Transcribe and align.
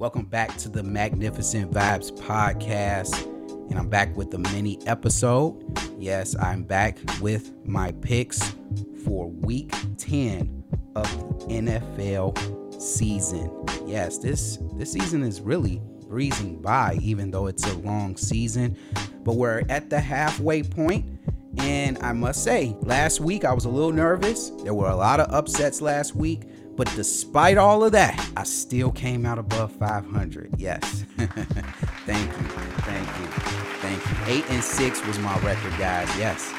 Welcome 0.00 0.24
back 0.24 0.56
to 0.56 0.70
the 0.70 0.82
Magnificent 0.82 1.72
Vibes 1.72 2.10
podcast. 2.10 3.22
And 3.68 3.78
I'm 3.78 3.90
back 3.90 4.16
with 4.16 4.32
a 4.32 4.38
mini 4.38 4.78
episode. 4.86 5.62
Yes, 5.98 6.34
I'm 6.36 6.62
back 6.62 6.96
with 7.20 7.52
my 7.66 7.92
picks 7.92 8.54
for 9.04 9.28
week 9.28 9.74
10 9.98 10.64
of 10.96 11.04
the 11.40 11.44
NFL 11.48 12.80
season. 12.80 13.52
Yes, 13.86 14.16
this 14.16 14.56
this 14.76 14.90
season 14.90 15.22
is 15.22 15.42
really 15.42 15.82
breezing 16.08 16.62
by, 16.62 16.98
even 17.02 17.30
though 17.30 17.46
it's 17.46 17.66
a 17.66 17.76
long 17.80 18.16
season. 18.16 18.78
But 19.22 19.36
we're 19.36 19.64
at 19.68 19.90
the 19.90 20.00
halfway 20.00 20.62
point, 20.62 21.04
and 21.58 21.98
I 21.98 22.14
must 22.14 22.42
say, 22.42 22.74
last 22.80 23.20
week 23.20 23.44
I 23.44 23.52
was 23.52 23.66
a 23.66 23.68
little 23.68 23.92
nervous. 23.92 24.48
There 24.64 24.72
were 24.72 24.88
a 24.88 24.96
lot 24.96 25.20
of 25.20 25.30
upsets 25.30 25.82
last 25.82 26.16
week, 26.16 26.44
but 26.80 26.90
despite 26.96 27.58
all 27.58 27.84
of 27.84 27.92
that, 27.92 28.18
I 28.38 28.44
still 28.44 28.90
came 28.90 29.26
out 29.26 29.38
above 29.38 29.70
500. 29.72 30.54
Yes. 30.56 31.04
thank 31.18 31.28
you. 31.28 32.46
Thank 32.86 33.06
you. 33.06 33.26
Thank 33.82 34.02
you. 34.02 34.34
Eight 34.34 34.50
and 34.50 34.64
six 34.64 35.04
was 35.06 35.18
my 35.18 35.38
record, 35.40 35.72
guys. 35.78 36.08
Yes. 36.16 36.50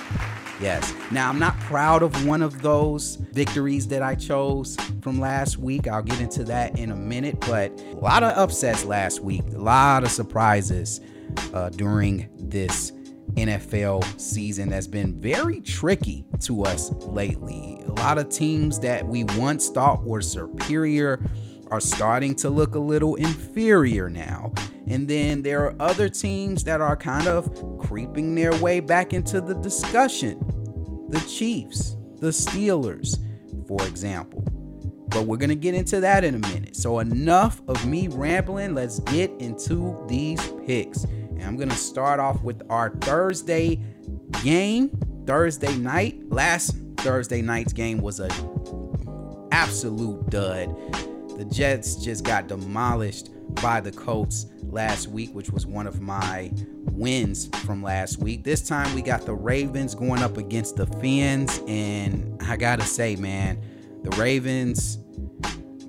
Yes. 0.61 0.93
Now, 1.09 1.27
I'm 1.27 1.39
not 1.39 1.59
proud 1.61 2.03
of 2.03 2.27
one 2.27 2.43
of 2.43 2.61
those 2.61 3.15
victories 3.31 3.87
that 3.87 4.03
I 4.03 4.13
chose 4.13 4.77
from 5.01 5.19
last 5.19 5.57
week. 5.57 5.87
I'll 5.87 6.03
get 6.03 6.21
into 6.21 6.43
that 6.43 6.77
in 6.77 6.91
a 6.91 6.95
minute, 6.95 7.39
but 7.39 7.71
a 7.71 7.95
lot 7.95 8.21
of 8.21 8.37
upsets 8.37 8.85
last 8.85 9.21
week, 9.21 9.41
a 9.55 9.57
lot 9.57 10.03
of 10.03 10.11
surprises 10.11 11.01
uh, 11.51 11.69
during 11.69 12.29
this 12.37 12.91
NFL 13.33 14.19
season 14.19 14.69
that's 14.69 14.85
been 14.85 15.19
very 15.19 15.61
tricky 15.61 16.25
to 16.41 16.63
us 16.63 16.91
lately. 17.05 17.80
A 17.91 17.99
lot 18.01 18.17
of 18.17 18.29
teams 18.29 18.79
that 18.79 19.05
we 19.05 19.25
once 19.35 19.67
thought 19.67 20.05
were 20.05 20.21
superior 20.21 21.21
are 21.67 21.81
starting 21.81 22.33
to 22.35 22.49
look 22.49 22.75
a 22.75 22.79
little 22.79 23.15
inferior 23.15 24.09
now. 24.09 24.53
And 24.87 25.09
then 25.09 25.41
there 25.41 25.65
are 25.65 25.75
other 25.77 26.07
teams 26.07 26.63
that 26.63 26.79
are 26.79 26.95
kind 26.95 27.27
of 27.27 27.53
creeping 27.79 28.33
their 28.33 28.55
way 28.61 28.79
back 28.79 29.11
into 29.11 29.41
the 29.41 29.55
discussion. 29.55 30.39
The 31.09 31.19
Chiefs, 31.21 31.97
the 32.19 32.29
Steelers, 32.29 33.17
for 33.67 33.85
example. 33.85 34.41
But 35.09 35.25
we're 35.25 35.37
going 35.37 35.49
to 35.49 35.55
get 35.55 35.75
into 35.75 35.99
that 35.99 36.23
in 36.23 36.35
a 36.35 36.39
minute. 36.39 36.77
So, 36.77 36.99
enough 36.99 37.61
of 37.67 37.85
me 37.85 38.07
rambling. 38.07 38.73
Let's 38.73 38.99
get 38.99 39.31
into 39.39 40.01
these 40.07 40.41
picks. 40.65 41.03
And 41.03 41.43
I'm 41.43 41.57
going 41.57 41.69
to 41.69 41.75
start 41.75 42.21
off 42.21 42.41
with 42.41 42.61
our 42.69 42.91
Thursday 43.01 43.81
game, 44.43 44.89
Thursday 45.25 45.75
night. 45.75 46.21
Last 46.29 46.80
Thursday 47.01 47.41
night's 47.41 47.73
game 47.73 47.99
was 47.99 48.19
a 48.19 48.29
absolute 49.51 50.29
dud. 50.29 50.69
The 51.35 51.45
Jets 51.45 51.95
just 51.95 52.23
got 52.23 52.47
demolished 52.47 53.29
by 53.55 53.81
the 53.81 53.91
Colts 53.91 54.45
last 54.63 55.07
week, 55.07 55.33
which 55.33 55.49
was 55.49 55.65
one 55.65 55.87
of 55.87 55.99
my 55.99 56.51
wins 56.91 57.47
from 57.65 57.81
last 57.81 58.19
week. 58.19 58.43
This 58.43 58.61
time 58.61 58.93
we 58.93 59.01
got 59.01 59.25
the 59.25 59.33
Ravens 59.33 59.95
going 59.95 60.21
up 60.21 60.37
against 60.37 60.75
the 60.75 60.85
Fins, 60.85 61.59
and 61.67 62.39
I 62.43 62.55
gotta 62.55 62.85
say, 62.85 63.15
man, 63.15 63.59
the 64.03 64.11
Ravens, 64.11 64.99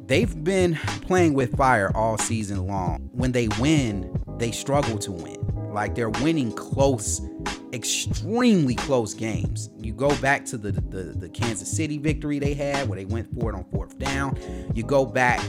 they've 0.07 0.43
been 0.43 0.77
playing 1.03 1.35
with 1.35 1.55
fire 1.57 1.95
all 1.95 2.17
season 2.17 2.67
long. 2.67 3.11
When 3.13 3.33
they 3.33 3.49
win, 3.61 4.19
they 4.39 4.51
struggle 4.51 4.97
to 5.01 5.13
win. 5.13 5.37
Like 5.75 5.95
they're 5.95 6.09
winning 6.11 6.53
close, 6.53 7.21
extremely 7.73 8.75
close 8.75 9.15
games. 9.15 9.71
You 9.79 9.93
go 9.93 10.15
back 10.21 10.45
to 10.47 10.59
the, 10.59 10.73
the, 10.73 11.03
the 11.03 11.29
Kansas 11.29 11.75
City 11.75 11.99
victory 11.99 12.39
they 12.39 12.55
had 12.55 12.89
where 12.89 12.97
they 12.97 13.05
went 13.05 13.29
for 13.39 13.51
it 13.51 13.55
on 13.55 13.65
fourth 13.65 13.99
down. 13.99 14.39
You 14.75 14.83
go 14.83 15.07
back 15.07 15.41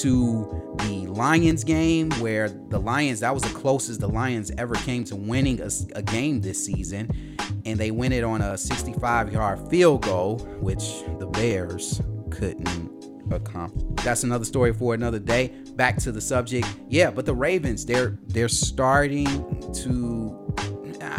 to 0.00 0.76
the 0.78 1.06
Lions 1.08 1.64
game 1.64 2.10
where 2.12 2.48
the 2.48 2.78
Lions, 2.78 3.20
that 3.20 3.34
was 3.34 3.42
the 3.42 3.50
closest 3.58 4.00
the 4.00 4.08
Lions 4.08 4.50
ever 4.58 4.74
came 4.76 5.04
to 5.04 5.16
winning 5.16 5.60
a, 5.60 5.70
a 5.94 6.02
game 6.02 6.40
this 6.40 6.64
season. 6.64 7.36
And 7.64 7.78
they 7.78 7.90
win 7.90 8.12
it 8.12 8.24
on 8.24 8.40
a 8.42 8.56
65 8.56 9.32
yard 9.32 9.68
field 9.70 10.02
goal, 10.02 10.38
which 10.60 11.02
the 11.18 11.26
Bears 11.26 12.00
couldn't 12.30 12.92
accomplish. 13.30 14.04
That's 14.04 14.24
another 14.24 14.44
story 14.44 14.72
for 14.72 14.94
another 14.94 15.18
day. 15.18 15.48
Back 15.74 15.96
to 15.98 16.12
the 16.12 16.20
subject. 16.20 16.66
Yeah, 16.88 17.10
but 17.10 17.26
the 17.26 17.34
Ravens, 17.34 17.86
they're 17.86 18.18
they're 18.26 18.48
starting 18.48 19.26
to 19.84 20.41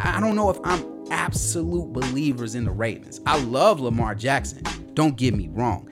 I 0.03 0.19
don't 0.19 0.35
know 0.35 0.49
if 0.49 0.57
I'm 0.63 0.83
absolute 1.11 1.93
believers 1.93 2.55
in 2.55 2.65
the 2.65 2.71
Ravens. 2.71 3.21
I 3.25 3.39
love 3.43 3.79
Lamar 3.79 4.15
Jackson. 4.15 4.63
Don't 4.93 5.15
get 5.15 5.35
me 5.35 5.49
wrong. 5.51 5.89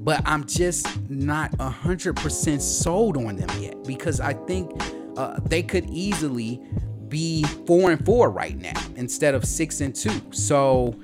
But 0.00 0.22
I'm 0.26 0.46
just 0.46 0.86
not 1.08 1.52
100% 1.52 2.60
sold 2.60 3.16
on 3.16 3.36
them 3.36 3.62
yet 3.62 3.82
because 3.84 4.20
I 4.20 4.34
think 4.34 4.70
uh, 5.16 5.40
they 5.46 5.62
could 5.62 5.88
easily 5.88 6.60
be 7.08 7.42
4 7.66 7.92
and 7.92 8.04
4 8.04 8.30
right 8.30 8.56
now 8.56 8.80
instead 8.96 9.34
of 9.34 9.44
6 9.44 9.80
and 9.80 9.94
2. 9.94 10.32
So 10.32 10.94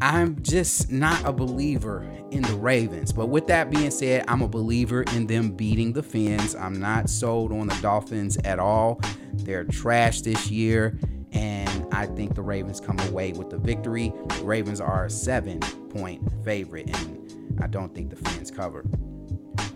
I'm 0.00 0.40
just 0.42 0.92
not 0.92 1.24
a 1.24 1.32
believer 1.32 2.06
in 2.30 2.42
the 2.42 2.54
Ravens. 2.54 3.12
But 3.12 3.26
with 3.26 3.46
that 3.46 3.70
being 3.70 3.90
said, 3.90 4.24
I'm 4.28 4.42
a 4.42 4.48
believer 4.48 5.02
in 5.14 5.26
them 5.26 5.50
beating 5.50 5.92
the 5.92 6.02
Fins. 6.02 6.54
I'm 6.54 6.78
not 6.78 7.08
sold 7.08 7.52
on 7.52 7.68
the 7.68 7.78
Dolphins 7.80 8.36
at 8.44 8.58
all. 8.58 9.00
They're 9.32 9.64
trash 9.64 10.20
this 10.20 10.50
year. 10.50 10.98
I 11.98 12.06
think 12.06 12.36
the 12.36 12.42
Ravens 12.42 12.78
come 12.78 12.96
away 13.08 13.32
with 13.32 13.50
the 13.50 13.58
victory. 13.58 14.12
The 14.28 14.44
Ravens 14.44 14.80
are 14.80 15.06
a 15.06 15.10
seven 15.10 15.58
point 15.58 16.22
favorite, 16.44 16.88
and 16.96 17.58
I 17.60 17.66
don't 17.66 17.92
think 17.92 18.10
the 18.10 18.16
fans 18.16 18.52
cover. 18.52 18.84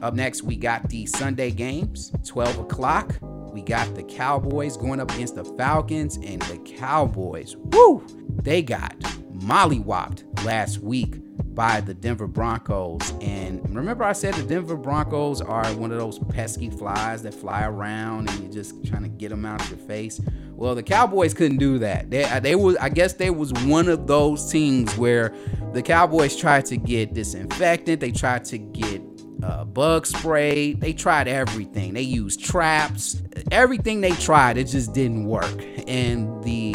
Up 0.01 0.15
next, 0.15 0.45
we 0.45 0.55
got 0.55 0.89
the 0.89 1.05
Sunday 1.07 1.51
games, 1.51 2.13
12 2.25 2.59
o'clock. 2.61 3.19
We 3.53 3.61
got 3.61 3.97
the 3.97 4.05
Cowboys 4.05 4.77
going 4.77 5.01
up 5.01 5.11
against 5.11 5.35
the 5.35 5.45
Falcons, 5.45 6.17
and 6.17 6.41
the 6.43 6.59
Cowboys, 6.59 7.57
woo, 7.57 8.07
they 8.41 8.63
got 8.63 8.97
mollywopped 9.33 10.45
last 10.45 10.79
week 10.79 11.17
by 11.55 11.81
the 11.81 11.95
Denver 11.95 12.27
Broncos. 12.27 13.13
And 13.21 13.63
remember, 13.75 14.05
I 14.05 14.13
said 14.13 14.35
the 14.35 14.43
Denver 14.43 14.77
Broncos 14.77 15.41
are 15.41 15.67
one 15.75 15.93
of 15.93 15.99
those 15.99 16.19
pesky 16.19 16.71
flies 16.71 17.23
that 17.23 17.35
fly 17.35 17.65
around 17.65 18.31
and 18.31 18.41
you're 18.41 18.53
just 18.53 18.85
trying 18.85 19.03
to 19.03 19.09
get 19.09 19.31
them 19.31 19.45
out 19.45 19.61
of 19.61 19.69
your 19.69 19.79
face. 19.79 20.21
Well, 20.51 20.75
the 20.75 20.83
Cowboys 20.83 21.35
couldn't 21.35 21.59
do 21.59 21.79
that. 21.81 22.11
They, 22.11 22.25
uh, 22.25 22.41
they 22.41 22.55
was, 22.55 22.77
I 22.77 22.89
guess, 22.89 23.15
they 23.15 23.31
was 23.31 23.53
one 23.65 23.89
of 23.89 24.07
those 24.07 24.51
teams 24.51 24.97
where 24.97 25.35
the 25.73 25.83
Cowboys 25.83 26.37
tried 26.37 26.67
to 26.67 26.77
get 26.77 27.15
disinfectant. 27.15 28.01
They 28.01 28.13
tried 28.13 28.45
to 28.47 28.59
get 28.59 29.03
uh, 29.43 29.65
bug 29.65 30.07
spray. 30.07 30.75
They 30.75 30.93
tried 30.93 31.29
everything. 31.29 31.95
They 31.95 32.03
used 32.03 32.45
traps. 32.45 33.23
Everything 33.51 34.01
they 34.01 34.13
tried, 34.13 34.57
it 34.57 34.65
just 34.65 34.93
didn't 34.93 35.25
work. 35.25 35.65
And 35.87 36.43
the 36.45 36.75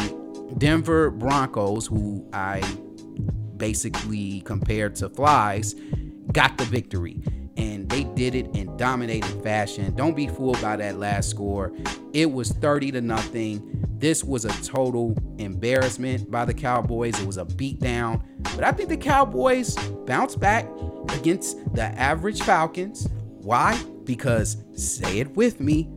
Denver 0.57 1.12
Broncos, 1.12 1.88
who 1.88 2.28
I 2.34 2.62
basically 3.57 4.41
compared 4.41 4.95
to 4.97 5.09
flies, 5.09 5.75
got 6.31 6.57
the 6.57 6.66
victory. 6.66 7.22
And 7.57 7.90
they 7.90 8.03
did 8.03 8.35
it 8.35 8.56
in 8.56 8.78
dominating 8.78 9.41
fashion. 9.41 9.95
Don't 9.95 10.16
be 10.16 10.28
fooled 10.28 10.62
by 10.62 10.75
that 10.75 11.00
last 11.00 11.29
score. 11.29 11.73
It 12.13 12.31
was 12.31 12.51
30 12.51 12.91
to 12.91 13.01
nothing. 13.01 13.84
This 13.97 14.23
was 14.23 14.45
a 14.45 14.63
total 14.63 15.18
embarrassment 15.40 16.29
by 16.29 16.45
the 16.45 16.53
Cowboys. 16.53 17.19
It 17.19 17.25
was 17.25 17.38
a 17.38 17.45
beatdown. 17.45 18.22
But 18.56 18.63
I 18.63 18.72
think 18.72 18.90
the 18.90 18.97
Cowboys 18.97 19.75
bounced 20.06 20.39
back 20.39 20.68
against 21.09 21.57
the 21.74 21.84
average 21.84 22.44
Falcons. 22.44 23.07
Why? 23.41 23.81
Because, 24.03 24.63
say 24.75 25.19
it 25.19 25.35
with 25.35 25.59
me, 25.59 25.89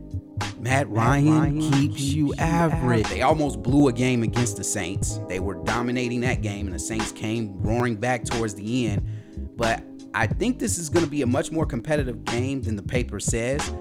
Matt 0.59 0.89
Ryan, 0.89 1.25
Matt 1.25 1.39
Ryan 1.39 1.61
keeps, 1.61 1.77
keeps 1.77 2.01
you 2.01 2.33
average. 2.35 3.07
They 3.07 3.21
almost 3.21 3.61
blew 3.61 3.87
a 3.87 3.93
game 3.93 4.23
against 4.23 4.57
the 4.57 4.63
Saints. 4.63 5.19
They 5.27 5.39
were 5.39 5.55
dominating 5.63 6.21
that 6.21 6.41
game, 6.41 6.67
and 6.67 6.75
the 6.75 6.79
Saints 6.79 7.11
came 7.11 7.61
roaring 7.61 7.95
back 7.95 8.25
towards 8.25 8.55
the 8.55 8.87
end. 8.87 9.07
But 9.55 9.83
I 10.13 10.27
think 10.27 10.59
this 10.59 10.77
is 10.77 10.89
going 10.89 11.05
to 11.05 11.11
be 11.11 11.21
a 11.21 11.27
much 11.27 11.51
more 11.51 11.65
competitive 11.65 12.25
game 12.25 12.61
than 12.61 12.75
the 12.75 12.83
paper 12.83 13.19
says. 13.19 13.73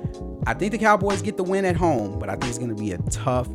I 0.47 0.55
think 0.55 0.73
the 0.73 0.79
Cowboys 0.79 1.23
get 1.23 1.37
the 1.37 1.45
win 1.45 1.65
at 1.65 1.77
home, 1.77 2.19
but 2.19 2.29
I 2.29 2.33
think 2.33 2.47
it's 2.47 2.59
going 2.59 2.75
to 2.75 2.81
be 2.81 2.93
a 2.93 2.99
tough, 3.11 3.49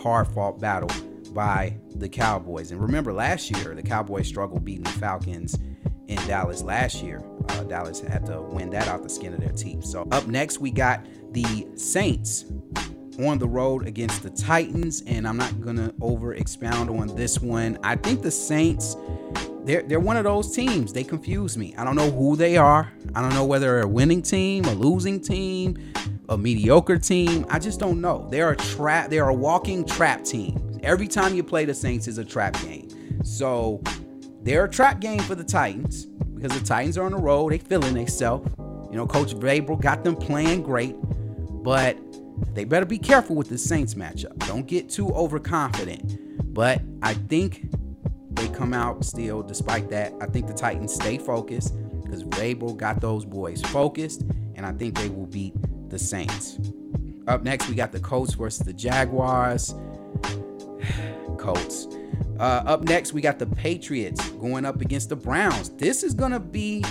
hard 0.00 0.28
fought 0.28 0.60
battle 0.60 0.90
by 1.32 1.76
the 1.96 2.08
Cowboys. 2.08 2.70
And 2.70 2.80
remember, 2.80 3.12
last 3.12 3.50
year, 3.50 3.74
the 3.74 3.82
Cowboys 3.82 4.28
struggled 4.28 4.64
beating 4.64 4.84
the 4.84 4.90
Falcons 4.90 5.58
in 6.06 6.16
Dallas 6.26 6.62
last 6.62 7.02
year. 7.02 7.22
Uh, 7.48 7.64
Dallas 7.64 8.00
had 8.00 8.24
to 8.26 8.40
win 8.40 8.70
that 8.70 8.88
out 8.88 9.02
the 9.02 9.08
skin 9.08 9.34
of 9.34 9.40
their 9.40 9.52
teeth. 9.52 9.84
So 9.84 10.06
up 10.12 10.26
next, 10.26 10.60
we 10.60 10.70
got 10.70 11.04
the 11.34 11.66
Saints 11.74 12.46
on 13.18 13.38
the 13.38 13.46
road 13.46 13.86
against 13.86 14.22
the 14.22 14.30
Titans, 14.30 15.02
and 15.06 15.26
I'm 15.26 15.36
not 15.36 15.60
gonna 15.60 15.92
over 16.00 16.34
expound 16.34 16.88
on 16.90 17.14
this 17.14 17.40
one. 17.40 17.78
I 17.82 17.96
think 17.96 18.22
the 18.22 18.30
Saints, 18.30 18.96
they're 19.64 19.82
they're 19.82 20.00
one 20.00 20.16
of 20.16 20.24
those 20.24 20.54
teams. 20.54 20.92
They 20.92 21.04
confuse 21.04 21.58
me. 21.58 21.74
I 21.76 21.84
don't 21.84 21.96
know 21.96 22.10
who 22.10 22.36
they 22.36 22.56
are. 22.56 22.90
I 23.14 23.20
don't 23.20 23.34
know 23.34 23.44
whether 23.44 23.66
they're 23.66 23.82
a 23.82 23.88
winning 23.88 24.22
team, 24.22 24.64
a 24.64 24.74
losing 24.74 25.20
team, 25.20 25.76
a 26.28 26.38
mediocre 26.38 26.98
team. 26.98 27.46
I 27.50 27.58
just 27.58 27.80
don't 27.80 28.00
know. 28.00 28.28
They're 28.30 28.50
a 28.50 28.56
trap. 28.56 29.10
They're 29.10 29.28
a 29.28 29.34
walking 29.34 29.84
trap 29.84 30.24
team. 30.24 30.80
Every 30.82 31.08
time 31.08 31.34
you 31.34 31.42
play 31.42 31.64
the 31.64 31.74
Saints 31.74 32.08
is 32.08 32.18
a 32.18 32.24
trap 32.24 32.60
game. 32.62 32.88
So 33.24 33.82
they're 34.42 34.64
a 34.64 34.70
trap 34.70 35.00
game 35.00 35.20
for 35.20 35.34
the 35.34 35.44
Titans 35.44 36.06
because 36.06 36.58
the 36.58 36.64
Titans 36.64 36.98
are 36.98 37.04
on 37.04 37.12
the 37.12 37.18
road. 37.18 37.52
They 37.52 37.58
feeling 37.58 37.94
themselves. 37.94 38.50
You 38.90 38.98
know, 38.98 39.06
Coach 39.06 39.34
Vrabel 39.34 39.80
got 39.80 40.04
them 40.04 40.14
playing 40.14 40.62
great. 40.62 40.94
But 41.64 41.98
they 42.54 42.64
better 42.64 42.84
be 42.84 42.98
careful 42.98 43.34
with 43.34 43.48
the 43.48 43.58
Saints 43.58 43.94
matchup. 43.94 44.38
Don't 44.46 44.66
get 44.66 44.90
too 44.90 45.08
overconfident. 45.08 46.54
But 46.54 46.82
I 47.02 47.14
think 47.14 47.68
they 48.30 48.48
come 48.48 48.74
out 48.74 49.04
still, 49.04 49.42
despite 49.42 49.88
that. 49.90 50.12
I 50.20 50.26
think 50.26 50.46
the 50.46 50.52
Titans 50.52 50.94
stay 50.94 51.18
focused 51.18 51.74
because 52.02 52.22
Vrabel 52.22 52.76
got 52.76 53.00
those 53.00 53.24
boys 53.24 53.62
focused, 53.62 54.22
and 54.54 54.66
I 54.66 54.72
think 54.72 54.96
they 54.96 55.08
will 55.08 55.26
beat 55.26 55.54
the 55.88 55.98
Saints. 55.98 56.58
Up 57.26 57.42
next, 57.42 57.68
we 57.68 57.74
got 57.74 57.92
the 57.92 58.00
Colts 58.00 58.34
versus 58.34 58.64
the 58.64 58.72
Jaguars. 58.72 59.74
Colts. 61.38 61.88
Uh, 62.38 62.62
up 62.66 62.82
next, 62.82 63.14
we 63.14 63.22
got 63.22 63.38
the 63.38 63.46
Patriots 63.46 64.28
going 64.32 64.66
up 64.66 64.80
against 64.80 65.08
the 65.08 65.16
Browns. 65.16 65.70
This 65.70 66.02
is 66.02 66.12
going 66.12 66.32
to 66.32 66.40
be 66.40 66.84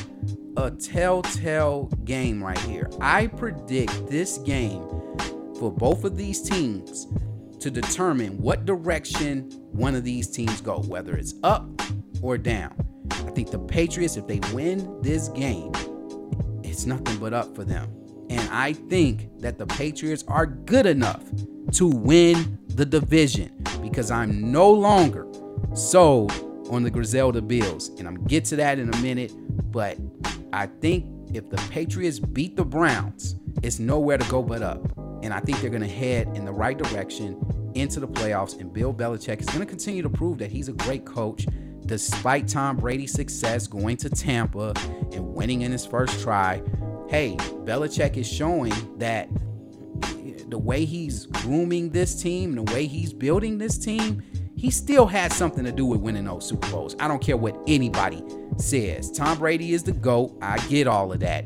a 0.57 0.71
telltale 0.71 1.85
game 2.05 2.43
right 2.43 2.57
here. 2.59 2.89
I 3.01 3.27
predict 3.27 4.07
this 4.07 4.37
game 4.39 4.81
for 5.59 5.71
both 5.71 6.03
of 6.03 6.17
these 6.17 6.41
teams 6.41 7.07
to 7.59 7.71
determine 7.71 8.37
what 8.41 8.65
direction 8.65 9.49
one 9.71 9.95
of 9.95 10.03
these 10.03 10.29
teams 10.29 10.61
go, 10.61 10.81
whether 10.81 11.15
it's 11.15 11.35
up 11.43 11.65
or 12.21 12.37
down. 12.37 12.75
I 13.11 13.31
think 13.31 13.51
the 13.51 13.59
Patriots, 13.59 14.17
if 14.17 14.27
they 14.27 14.39
win 14.53 15.01
this 15.01 15.29
game, 15.29 15.71
it's 16.63 16.85
nothing 16.85 17.17
but 17.17 17.33
up 17.33 17.55
for 17.55 17.63
them. 17.63 17.89
And 18.29 18.49
I 18.49 18.73
think 18.73 19.29
that 19.39 19.57
the 19.57 19.65
Patriots 19.65 20.23
are 20.27 20.45
good 20.45 20.85
enough 20.85 21.23
to 21.73 21.87
win 21.87 22.59
the 22.69 22.85
division 22.85 23.63
because 23.81 24.11
I'm 24.11 24.51
no 24.51 24.69
longer 24.69 25.27
sold 25.73 26.31
on 26.69 26.83
the 26.83 26.89
Griselda 26.89 27.41
Bills. 27.41 27.89
And 27.99 28.07
I'm 28.07 28.23
get 28.25 28.45
to 28.45 28.55
that 28.57 28.79
in 28.79 28.93
a 28.93 28.97
minute, 28.97 29.31
but 29.71 29.97
I 30.53 30.67
think 30.67 31.05
if 31.33 31.49
the 31.49 31.57
Patriots 31.71 32.19
beat 32.19 32.55
the 32.55 32.63
Browns, 32.63 33.37
it's 33.63 33.79
nowhere 33.79 34.19
to 34.19 34.29
go 34.29 34.43
but 34.43 34.61
up. 34.61 34.95
And 35.23 35.33
I 35.33 35.39
think 35.39 35.61
they're 35.61 35.71
going 35.71 35.81
to 35.81 35.87
head 35.87 36.29
in 36.35 36.45
the 36.45 36.51
right 36.51 36.77
direction 36.77 37.71
into 37.73 37.99
the 37.99 38.07
playoffs. 38.07 38.59
And 38.59 38.71
Bill 38.71 38.93
Belichick 38.93 39.41
is 39.41 39.47
going 39.47 39.61
to 39.61 39.65
continue 39.65 40.03
to 40.03 40.09
prove 40.09 40.37
that 40.37 40.51
he's 40.51 40.69
a 40.69 40.73
great 40.73 41.05
coach 41.05 41.47
despite 41.87 42.47
Tom 42.47 42.77
Brady's 42.77 43.11
success 43.11 43.67
going 43.67 43.97
to 43.97 44.09
Tampa 44.09 44.73
and 45.11 45.33
winning 45.33 45.63
in 45.63 45.71
his 45.71 45.85
first 45.85 46.21
try. 46.21 46.61
Hey, 47.09 47.35
Belichick 47.65 48.15
is 48.15 48.27
showing 48.27 48.73
that 48.99 49.29
the 50.49 50.57
way 50.59 50.85
he's 50.85 51.25
grooming 51.25 51.89
this 51.89 52.21
team, 52.21 52.53
the 52.53 52.63
way 52.73 52.85
he's 52.85 53.11
building 53.11 53.57
this 53.57 53.77
team, 53.77 54.21
he 54.55 54.69
still 54.69 55.05
had 55.05 55.33
something 55.33 55.63
to 55.65 55.71
do 55.71 55.85
with 55.85 55.99
winning 55.99 56.25
those 56.25 56.47
Super 56.47 56.69
Bowls. 56.69 56.95
I 56.99 57.07
don't 57.07 57.21
care 57.21 57.37
what 57.37 57.57
anybody 57.67 58.23
says. 58.57 59.11
Tom 59.11 59.37
Brady 59.37 59.73
is 59.73 59.83
the 59.83 59.91
GOAT. 59.91 60.37
I 60.41 60.57
get 60.67 60.87
all 60.87 61.11
of 61.11 61.19
that. 61.21 61.45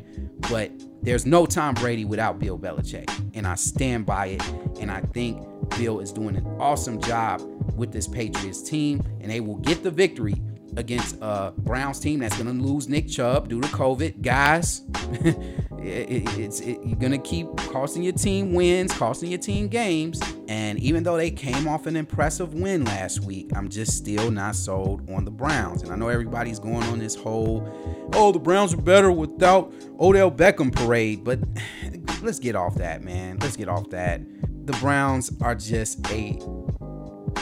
But 0.50 0.72
there's 1.02 1.26
no 1.26 1.46
Tom 1.46 1.74
Brady 1.76 2.06
without 2.06 2.40
Bill 2.40 2.58
Belichick. 2.58 3.10
And 3.34 3.48
I 3.48 3.56
stand 3.56 4.06
by 4.06 4.28
it. 4.28 4.48
And 4.80 4.92
I 4.92 5.02
think 5.02 5.42
Bill 5.78 6.00
is 6.00 6.12
doing 6.12 6.36
an 6.36 6.46
awesome 6.60 7.02
job 7.02 7.42
with 7.76 7.92
this 7.92 8.08
Patriots 8.08 8.62
team. 8.62 9.02
And 9.22 9.32
they 9.32 9.40
will 9.40 9.58
get 9.58 9.84
the 9.84 9.92
victory 9.92 10.36
against 10.76 11.18
a 11.22 11.54
Browns 11.58 12.00
team 12.00 12.20
that's 12.20 12.38
going 12.38 12.56
to 12.56 12.64
lose 12.64 12.88
Nick 12.88 13.08
Chubb 13.08 13.50
due 13.50 13.62
to 13.62 13.68
COVID. 13.70 14.22
Guys, 14.22 14.84
it, 15.80 16.38
it's 16.38 16.60
it, 16.60 16.80
you're 16.84 16.98
gonna 16.98 17.18
keep 17.18 17.56
costing 17.58 18.04
your 18.04 18.14
team 18.14 18.54
wins, 18.54 18.92
costing 18.94 19.30
your 19.30 19.40
team 19.40 19.68
games. 19.68 20.22
And 20.48 20.80
even 20.80 21.04
though 21.04 21.18
they 21.18 21.32
came 21.32 21.68
off 21.68 21.86
an 21.86 21.96
impressive 21.96 22.54
win 22.54 22.86
last 22.86 23.22
week, 23.22 23.52
I'm 23.56 23.70
just 23.70 23.94
still 23.98 24.32
not 24.32 24.56
sold 24.56 25.10
on 25.10 25.26
the 25.26 25.32
Browns. 25.32 25.82
And 25.84 25.92
I 25.92 25.96
know 25.96 26.10
everybody's 26.10 26.60
going 26.60 26.84
on 26.84 27.00
this 27.00 27.16
whole, 27.16 27.68
oh, 28.14 28.32
the 28.32 28.40
Browns 28.40 28.74
are 28.74 28.82
better 28.82 29.12
without 29.12 29.72
Odell 30.00 30.32
Beckham 30.32 30.74
parade. 30.74 31.24
But 31.24 31.40
let's 32.22 32.40
get 32.40 32.56
off 32.56 32.76
that, 32.76 33.04
man. 33.04 33.38
Let's 33.42 33.56
get 33.56 33.70
off 33.70 33.90
that. 33.90 34.22
The 34.66 34.74
Browns 34.74 35.32
are 35.42 35.56
just 35.56 36.06
a 36.12 36.40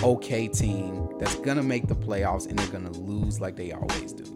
okay 0.04 0.48
team 0.48 1.08
that's 1.20 1.36
gonna 1.36 1.64
make 1.64 1.88
the 1.88 1.96
playoffs 1.96 2.48
and 2.48 2.60
they're 2.60 2.68
gonna 2.68 2.92
lose 2.92 3.40
like 3.40 3.56
they 3.56 3.72
always 3.72 4.14
do. 4.14 4.35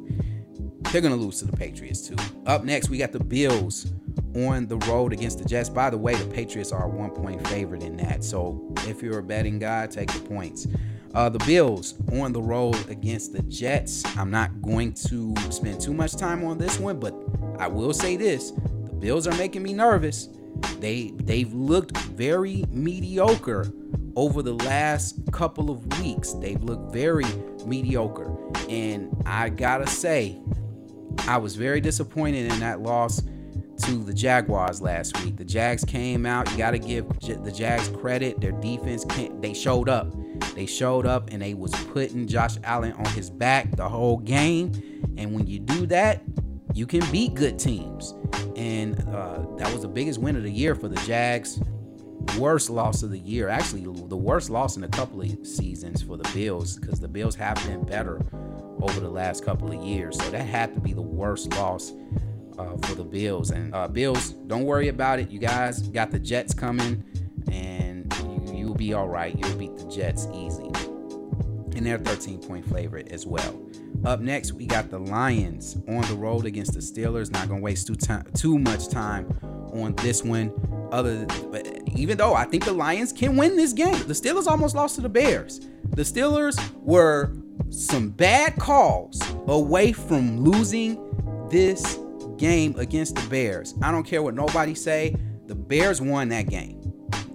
They're 0.91 1.01
going 1.01 1.13
to 1.13 1.19
lose 1.19 1.39
to 1.39 1.45
the 1.45 1.56
Patriots, 1.56 2.07
too. 2.07 2.15
Up 2.47 2.63
next, 2.63 2.89
we 2.89 2.97
got 2.97 3.12
the 3.12 3.24
Bills 3.24 3.91
on 4.36 4.68
the 4.68 4.77
road 4.77 5.13
against 5.13 5.38
the 5.38 5.45
Jets. 5.45 5.69
By 5.69 5.89
the 5.89 5.97
way, 5.97 6.15
the 6.15 6.25
Patriots 6.33 6.71
are 6.71 6.88
one 6.88 7.12
point 7.12 7.47
favorite 7.47 7.83
in 7.83 7.95
that. 7.97 8.24
So 8.24 8.74
if 8.88 9.03
you're 9.03 9.19
a 9.19 9.24
betting 9.24 9.59
guy, 9.59 9.88
take 9.88 10.12
the 10.12 10.19
points. 10.19 10.68
Uh, 11.13 11.30
the 11.30 11.39
Bills 11.39 11.95
on 12.13 12.31
the 12.33 12.41
road 12.41 12.89
against 12.89 13.33
the 13.33 13.41
Jets. 13.44 14.03
I'm 14.18 14.31
not 14.31 14.62
going 14.62 14.94
to 14.94 15.33
spend 15.51 15.81
too 15.81 15.94
much 15.94 16.15
time 16.15 16.44
on 16.44 16.57
this 16.57 16.80
one, 16.80 17.00
but 17.00 17.15
I 17.57 17.68
will 17.68 17.94
say 17.94 18.15
this: 18.18 18.51
the 18.51 18.94
Bills 18.94 19.27
are 19.27 19.35
making 19.35 19.63
me 19.63 19.74
nervous. 19.74 20.30
They 20.80 21.13
they've 21.15 21.51
looked 21.53 21.97
very 21.97 22.63
mediocre 22.69 23.71
over 24.15 24.44
the 24.44 24.53
last 24.53 25.19
couple 25.31 25.71
of 25.71 26.00
weeks. 26.00 26.33
They've 26.33 26.62
looked 26.62 26.94
very 26.94 27.25
mediocre, 27.65 28.35
and 28.69 29.15
I 29.25 29.50
gotta 29.50 29.88
say, 29.88 30.39
I 31.27 31.38
was 31.38 31.56
very 31.56 31.81
disappointed 31.81 32.51
in 32.51 32.60
that 32.60 32.81
loss 32.81 33.21
to 33.83 34.04
the 34.04 34.13
Jaguars 34.13 34.81
last 34.81 35.21
week. 35.24 35.38
The 35.38 35.45
Jags 35.45 35.86
came 35.86 36.25
out. 36.25 36.50
You 36.51 36.57
got 36.57 36.71
to 36.71 36.80
give 36.80 37.07
the 37.19 37.51
Jags 37.51 37.88
credit. 37.89 38.42
Their 38.42 38.51
defense, 38.51 39.06
they 39.39 39.54
showed 39.54 39.89
up. 39.89 40.13
They 40.56 40.66
showed 40.66 41.06
up 41.06 41.30
and 41.31 41.42
they 41.42 41.54
was 41.54 41.71
putting 41.86 42.27
Josh 42.27 42.57
Allen 42.63 42.94
on 42.94 43.06
his 43.06 43.30
back 43.30 43.75
the 43.75 43.88
whole 43.88 44.18
game. 44.18 44.71
And 45.18 45.33
when 45.33 45.48
you 45.48 45.60
do 45.60 45.86
that, 45.88 46.21
you 46.74 46.86
can 46.86 47.10
beat 47.12 47.36
good 47.36 47.57
teams. 47.57 48.16
And 48.56 49.00
uh, 49.10 49.45
that 49.57 49.71
was 49.71 49.81
the 49.81 49.88
biggest 49.88 50.19
win 50.19 50.36
of 50.36 50.44
the 50.44 50.51
year 50.51 50.75
for 50.75 50.88
the 50.88 51.01
Jags. 51.06 51.62
Worst 52.38 52.69
loss 52.69 53.01
of 53.01 53.12
the 53.12 53.19
year. 53.19 53.48
Actually, 53.48 53.83
the 53.83 54.18
worst 54.18 54.50
loss 54.50 54.77
in 54.77 54.83
a 54.83 54.89
couple 54.89 55.21
of 55.21 55.48
seasons 55.48 56.01
for 56.01 56.18
the 56.18 56.30
Bills 56.33 56.77
because 56.77 57.00
the 57.00 57.07
Bills 57.07 57.36
have 57.36 57.56
been 57.66 57.83
better 57.86 58.21
over 58.81 59.00
the 59.00 59.10
last 59.10 59.44
couple 59.44 59.72
of 59.72 59.84
years. 59.84 60.18
So 60.18 60.30
that 60.31 60.46
had 60.46 60.74
to 60.74 60.80
be 60.80 60.94
the 60.94 61.02
worst 61.02 61.54
loss 61.54 61.94
uh, 62.58 62.78
for 62.84 62.96
the 62.96 63.04
Bills. 63.04 63.52
And 63.52 63.74
uh, 63.74 63.88
Bills, 63.88 64.31
don't 64.31 64.66
worry 64.66 64.90
about 64.90 65.20
it. 65.20 65.30
You 65.30 65.40
guys 65.40 65.81
got 65.81 66.12
the 66.12 66.20
Jets 66.20 66.54
coming, 66.54 67.04
and 67.52 68.14
you, 68.24 68.54
you'll 68.54 68.76
be 68.76 68.94
all 68.94 69.08
right. 69.08 69.38
You'll 69.38 69.58
beat 69.58 69.78
the 69.78 69.90
Jets 69.90 70.28
easy. 70.34 70.70
And 71.76 71.86
they're 71.86 71.98
13 71.98 72.40
point 72.40 72.66
favorite 72.66 73.12
as 73.12 73.26
well. 73.26 73.58
Up 74.06 74.20
next, 74.22 74.54
we 74.54 74.66
got 74.66 74.90
the 74.90 75.00
Lions 75.00 75.78
on 75.88 76.02
the 76.04 76.16
road 76.16 76.46
against 76.46 76.74
the 76.74 76.80
Steelers. 76.80 77.31
Not 77.31 77.48
gonna 77.48 77.62
waste 77.62 77.88
too 77.88 77.96
time, 77.96 78.26
too 78.34 78.58
much 78.58 78.90
time 78.90 79.28
on 79.74 79.96
this 79.96 80.24
one. 80.24 80.52
Other, 80.92 81.26
but 81.52 81.68
even 81.96 82.18
though 82.18 82.34
I 82.34 82.46
think 82.46 82.66
the 82.66 82.74
Lions 82.74 83.14
can 83.14 83.38
win 83.38 83.56
this 83.56 83.74
game, 83.74 83.98
the 84.07 84.14
Steelers 84.14 84.48
almost 84.48 84.76
lost 84.76 84.95
to 84.95 85.02
the 85.02 85.09
Bears. 85.09 85.59
The 85.90 86.02
Steelers 86.02 86.59
were 86.81 87.31
some 87.69 88.09
bad 88.09 88.56
calls 88.57 89.21
away 89.47 89.92
from 89.92 90.42
losing 90.42 90.97
this 91.49 91.99
game 92.38 92.76
against 92.78 93.16
the 93.16 93.28
Bears. 93.30 93.76
I 93.81 93.92
don't 93.92 94.04
care 94.04 94.23
what 94.23 94.33
nobody 94.33 94.73
say. 94.76 95.16
The 95.47 95.56
Bears 95.56 96.02
won 96.02 96.30
that 96.30 96.49
game. 96.49 96.80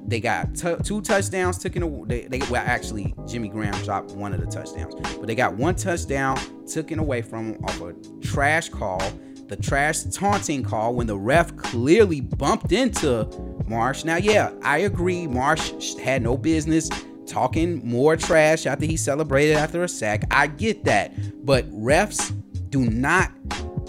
They 0.07 0.21
got 0.21 0.55
t- 0.55 0.76
two 0.83 1.00
touchdowns 1.00 1.59
taken 1.59 1.83
away. 1.83 2.26
They, 2.26 2.38
they 2.38 2.50
well 2.50 2.62
actually 2.64 3.14
Jimmy 3.26 3.49
Graham 3.49 3.75
dropped 3.85 4.12
one 4.12 4.35
of 4.35 4.41
the 4.41 4.47
touchdowns, 4.47 4.95
but 5.17 5.26
they 5.26 5.35
got 5.35 5.55
one 5.55 5.75
touchdown 5.76 6.38
taken 6.67 6.99
away 6.99 7.23
from 7.23 7.53
them 7.53 7.64
off 7.64 7.81
a 7.81 7.95
trash 8.21 8.69
call. 8.69 9.00
The 9.47 9.57
trash 9.57 10.03
taunting 10.05 10.62
call 10.62 10.95
when 10.95 11.07
the 11.07 11.19
ref 11.19 11.57
clearly 11.57 12.21
bumped 12.21 12.73
into 12.73 13.29
Marsh. 13.67 14.05
Now, 14.05 14.17
yeah, 14.17 14.53
I 14.62 14.79
agree. 14.79 15.26
Marsh 15.26 15.95
had 15.97 16.23
no 16.23 16.37
business 16.37 16.88
talking 17.26 17.87
more 17.87 18.16
trash 18.16 18.66
after 18.66 18.87
he 18.87 18.97
celebrated 18.97 19.57
after 19.57 19.83
a 19.83 19.88
sack. 19.88 20.25
I 20.31 20.47
get 20.47 20.85
that. 20.85 21.12
But 21.45 21.71
refs 21.71 22.33
do 22.71 22.85
not 22.90 23.31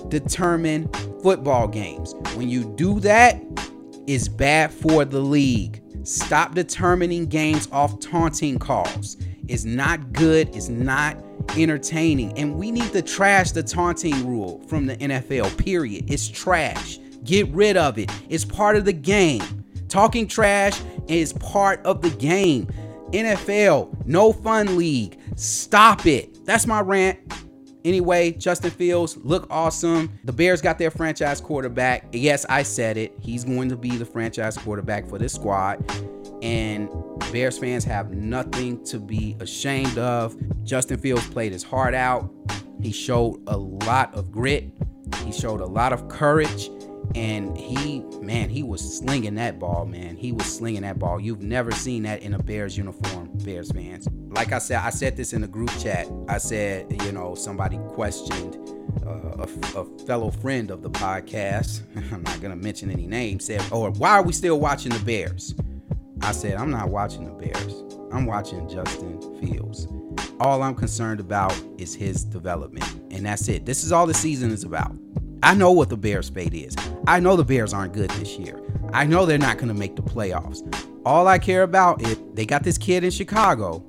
determine 0.10 0.88
football 1.22 1.68
games. 1.68 2.14
When 2.36 2.50
you 2.50 2.64
do 2.76 3.00
that, 3.02 3.42
it's 4.08 4.28
bad 4.28 4.72
for 4.72 5.06
the 5.06 5.20
league. 5.20 5.82
Stop 6.04 6.54
determining 6.54 7.26
games 7.26 7.68
off 7.72 8.00
taunting 8.00 8.60
calls. 8.60 9.18
It's 9.48 9.66
not 9.66 10.14
good. 10.14 10.56
It's 10.56 10.70
not 10.70 11.18
entertaining. 11.58 12.38
And 12.38 12.56
we 12.56 12.72
need 12.72 12.92
to 12.94 13.02
trash 13.02 13.52
the 13.52 13.64
taunting 13.64 14.28
rule 14.28 14.62
from 14.68 14.86
the 14.86 14.98
NFL, 14.98 15.58
period. 15.58 16.12
It's 16.12 16.28
trash. 16.28 17.00
Get 17.24 17.48
rid 17.50 17.78
of 17.78 17.98
it. 17.98 18.12
It's 18.30 18.46
part 18.46 18.76
of 18.76 18.86
the 18.86 18.94
game. 18.94 19.42
Talking 19.88 20.28
trash 20.28 20.80
is 21.08 21.34
part 21.34 21.84
of 21.86 22.02
the 22.02 22.10
game. 22.12 22.68
NFL, 23.12 24.06
no 24.06 24.34
fun 24.34 24.78
league. 24.78 25.20
Stop 25.36 26.06
it. 26.06 26.46
That's 26.46 26.68
my 26.68 26.82
rant. 26.82 27.20
Anyway, 27.86 28.32
Justin 28.32 28.72
Fields 28.72 29.16
look 29.18 29.46
awesome. 29.52 30.18
The 30.24 30.34
Bears 30.34 30.60
got 30.60 30.80
their 30.80 30.90
franchise 30.90 31.40
quarterback. 31.40 32.08
Yes, 32.12 32.44
I 32.50 32.64
said 32.64 32.98
it. 32.98 33.14
He's 33.22 33.44
going 33.44 33.70
to 33.70 33.78
be 33.78 33.96
the 33.96 34.06
franchise 34.06 34.58
quarterback 34.58 35.08
for 35.08 35.20
this 35.20 35.34
squad. 35.34 35.84
And 36.42 36.90
Bears 37.32 37.60
fans 37.60 37.84
have 37.84 38.12
nothing 38.12 38.84
to 38.86 39.00
be 39.00 39.38
ashamed 39.40 40.00
of. 40.00 40.36
Justin 40.64 40.98
Fields 40.98 41.28
played 41.30 41.52
his 41.52 41.62
heart 41.62 41.94
out. 41.94 42.28
He 42.82 42.92
showed 42.92 43.44
a 43.46 43.58
lot 43.58 44.14
of 44.16 44.32
grit. 44.32 44.72
He 45.24 45.32
showed 45.32 45.62
a 45.62 45.66
lot 45.66 45.94
of 45.94 46.08
courage. 46.08 46.72
And 47.14 47.58
he, 47.58 48.02
man, 48.22 48.50
he 48.50 48.64
was 48.64 48.98
slinging 48.98 49.36
that 49.36 49.60
ball, 49.60 49.86
man. 49.86 50.18
He 50.18 50.32
was 50.32 50.46
slinging 50.46 50.82
that 50.82 51.00
ball. 51.00 51.20
You've 51.20 51.42
never 51.42 51.72
seen 51.72 52.04
that 52.04 52.22
in 52.22 52.34
a 52.34 52.40
Bears 52.40 52.78
uniform, 52.78 53.30
Bears 53.36 53.72
fans. 53.72 54.08
Like 54.30 54.52
I 54.52 54.58
said, 54.58 54.80
I 54.80 54.90
said 54.90 55.16
this 55.16 55.32
in 55.32 55.42
the 55.42 55.48
group 55.48 55.70
chat. 55.80 56.08
I 56.28 56.40
said, 56.40 56.92
you 57.04 57.12
know, 57.12 57.36
somebody 57.36 57.78
questioned 57.90 58.58
uh, 59.06 59.44
a, 59.44 59.80
a, 59.80 60.00
fellow 60.06 60.32
friend 60.32 60.72
of 60.72 60.82
the 60.82 60.90
podcast. 60.90 61.82
I'm 62.14 62.24
not 62.24 62.42
gonna 62.42 62.56
mention 62.56 62.90
any 62.90 63.08
names. 63.08 63.46
Said, 63.46 63.64
"Oh, 63.72 63.92
why 63.92 64.12
are 64.12 64.24
we 64.24 64.34
still 64.34 64.60
watching 64.60 64.92
the 64.92 65.00
Bears?" 65.00 65.56
I 66.22 66.32
said, 66.32 66.56
"I'm 66.56 66.72
not 66.72 66.90
watching 66.90 67.26
the 67.26 67.32
Bears. 67.32 67.84
I'm 68.12 68.26
watching 68.26 68.68
Justin 68.68 69.20
Fields. 69.40 69.88
All 70.40 70.62
I'm 70.64 70.76
concerned 70.76 71.20
about 71.20 71.56
is 71.78 71.94
his 71.94 72.24
development, 72.24 72.90
and 73.12 73.26
that's 73.26 73.48
it. 73.48 73.66
This 73.66 73.84
is 73.84 73.92
all 73.92 74.06
the 74.06 74.14
season 74.14 74.52
is 74.52 74.64
about." 74.64 74.96
I 75.46 75.54
know 75.54 75.72
what 75.72 75.90
the 75.90 75.96
Bears' 75.96 76.28
fate 76.28 76.56
is. 76.56 76.76
I 77.06 77.20
know 77.20 77.36
the 77.36 77.44
Bears 77.44 77.72
aren't 77.72 77.94
good 77.94 78.10
this 78.10 78.40
year. 78.40 78.60
I 78.94 79.06
know 79.06 79.28
they're 79.28 79.38
not 79.38 79.58
going 79.58 79.68
to 79.68 79.76
make 79.76 79.96
the 79.96 80.02
playoffs. 80.02 80.64
All 81.06 81.28
I 81.28 81.38
care 81.38 81.62
about 81.62 82.02
is 82.02 82.18
they 82.34 82.48
got 82.48 82.64
this 82.64 82.80
kid 82.80 83.04
in 83.04 83.12
Chicago 83.12 83.86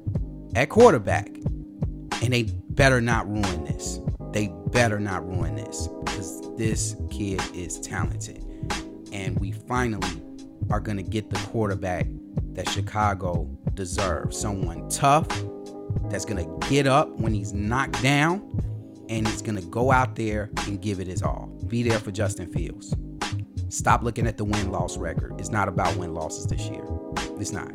at 0.55 0.69
quarterback, 0.69 1.29
and 1.29 2.31
they 2.31 2.43
better 2.43 3.01
not 3.01 3.27
ruin 3.27 3.65
this. 3.65 4.01
They 4.33 4.53
better 4.67 5.01
not 5.01 5.27
ruin 5.27 5.57
this 5.57 5.89
because 6.05 6.43
this 6.59 6.95
kid 7.11 7.41
is 7.55 7.81
talented. 7.81 8.45
And 9.11 9.41
we 9.41 9.53
finally 9.53 10.23
are 10.69 10.81
going 10.81 10.99
to 10.99 11.03
get 11.03 11.31
the 11.31 11.39
quarterback 11.39 12.07
that 12.53 12.69
Chicago 12.69 13.49
deserves. 13.73 14.39
Someone 14.39 14.91
tough 14.91 15.27
that's 16.11 16.27
going 16.27 16.45
to 16.45 16.69
get 16.69 16.87
up 16.87 17.09
when 17.19 17.33
he's 17.33 17.55
knocked 17.55 18.03
down 18.03 18.43
and 19.09 19.27
he's 19.27 19.43
going 19.43 19.57
to 19.57 19.67
go 19.67 19.93
out 19.93 20.17
there 20.17 20.51
and 20.67 20.81
give 20.81 21.01
it 21.01 21.07
his 21.07 21.23
all. 21.23 21.47
Be 21.67 21.83
there 21.83 21.99
for 21.99 22.11
Justin 22.11 22.53
Fields. 22.53 22.95
Stop 23.69 24.03
looking 24.03 24.27
at 24.27 24.37
the 24.37 24.45
win 24.45 24.71
loss 24.71 24.97
record. 24.97 25.35
It's 25.39 25.51
not 25.51 25.69
about 25.69 25.97
win 25.97 26.15
losses 26.15 26.47
this 26.47 26.69
year. 26.69 26.85
It's 27.39 27.53
not. 27.53 27.71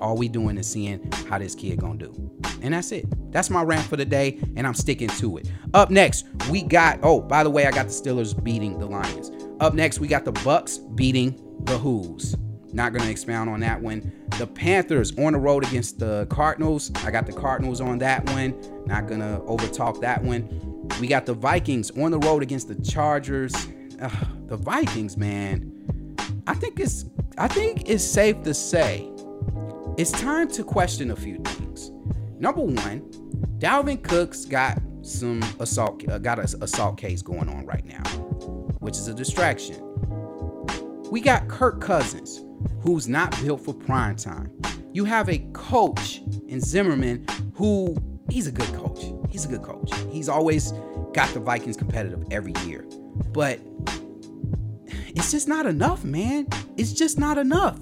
All 0.00 0.16
we 0.16 0.28
doing 0.28 0.58
is 0.58 0.70
seeing 0.70 1.10
how 1.28 1.38
this 1.38 1.54
kid 1.54 1.80
gonna 1.80 1.98
do. 1.98 2.30
And 2.62 2.74
that's 2.74 2.92
it. 2.92 3.06
That's 3.32 3.50
my 3.50 3.62
rant 3.62 3.86
for 3.86 3.96
the 3.96 4.04
day, 4.04 4.38
and 4.56 4.66
I'm 4.66 4.74
sticking 4.74 5.08
to 5.08 5.38
it. 5.38 5.50
Up 5.74 5.90
next, 5.90 6.26
we 6.50 6.62
got 6.62 6.98
oh, 7.02 7.20
by 7.20 7.44
the 7.44 7.50
way, 7.50 7.66
I 7.66 7.70
got 7.70 7.86
the 7.86 7.92
Steelers 7.92 8.42
beating 8.42 8.78
the 8.78 8.86
Lions. 8.86 9.30
Up 9.60 9.74
next, 9.74 10.00
we 10.00 10.08
got 10.08 10.24
the 10.24 10.32
Bucs 10.32 10.78
beating 10.96 11.40
the 11.64 11.78
Who's. 11.78 12.36
Not 12.72 12.92
gonna 12.92 13.10
expound 13.10 13.48
on 13.50 13.60
that 13.60 13.80
one. 13.80 14.12
The 14.38 14.46
Panthers 14.46 15.16
on 15.18 15.32
the 15.32 15.38
road 15.38 15.66
against 15.66 15.98
the 15.98 16.26
Cardinals. 16.30 16.90
I 17.04 17.10
got 17.10 17.26
the 17.26 17.32
Cardinals 17.32 17.80
on 17.80 17.98
that 17.98 18.28
one. 18.30 18.54
Not 18.88 19.06
gonna 19.06 19.40
overtalk 19.46 20.00
that 20.00 20.24
one. 20.24 20.48
We 20.98 21.08
got 21.08 21.26
the 21.26 21.34
Vikings 21.34 21.90
on 21.90 22.10
the 22.10 22.18
road 22.18 22.42
against 22.42 22.68
the 22.68 22.74
Chargers. 22.76 23.54
Ugh, 24.00 24.26
the 24.46 24.56
Vikings, 24.56 25.18
man. 25.18 26.16
I 26.46 26.54
think 26.54 26.80
it's 26.80 27.04
I 27.36 27.48
think 27.48 27.88
it's 27.88 28.02
safe 28.02 28.42
to 28.44 28.54
say 28.54 29.10
it's 29.98 30.10
time 30.10 30.48
to 30.52 30.64
question 30.64 31.10
a 31.10 31.16
few 31.16 31.36
things. 31.44 31.90
Number 32.38 32.62
one, 32.62 33.00
Dalvin 33.58 34.02
Cook's 34.02 34.46
got 34.46 34.80
some 35.02 35.42
assault 35.60 36.08
uh, 36.08 36.16
got 36.16 36.38
an 36.38 36.46
assault 36.62 36.96
case 36.96 37.20
going 37.20 37.50
on 37.50 37.66
right 37.66 37.84
now, 37.84 38.08
which 38.78 38.96
is 38.96 39.06
a 39.06 39.14
distraction. 39.14 39.76
We 41.10 41.20
got 41.20 41.46
Kirk 41.48 41.82
Cousins, 41.82 42.42
who's 42.80 43.06
not 43.06 43.38
built 43.42 43.60
for 43.60 43.74
prime 43.74 44.16
time. 44.16 44.50
You 44.94 45.04
have 45.04 45.28
a 45.28 45.38
coach 45.52 46.22
in 46.46 46.60
Zimmerman 46.62 47.26
who 47.54 47.94
he's 48.30 48.46
a 48.46 48.52
good 48.52 48.72
coach. 48.74 49.04
He's 49.30 49.44
a 49.44 49.48
good 49.48 49.62
coach. 49.62 49.90
He's 50.10 50.28
always 50.28 50.72
got 51.12 51.32
the 51.34 51.40
Vikings 51.40 51.76
competitive 51.76 52.24
every 52.30 52.52
year. 52.66 52.84
But 53.32 53.60
it's 55.08 55.30
just 55.30 55.48
not 55.48 55.66
enough, 55.66 56.04
man. 56.04 56.46
It's 56.76 56.92
just 56.92 57.18
not 57.18 57.38
enough. 57.38 57.78